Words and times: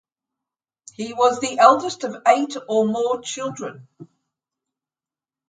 He 0.95 1.13
was 1.13 1.41
the 1.41 1.59
eldest 1.59 2.03
of 2.05 2.23
eight 2.27 2.57
or 2.67 2.87
more 2.87 3.21
children. 3.21 3.87